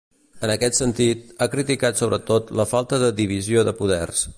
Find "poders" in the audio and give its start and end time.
3.85-4.29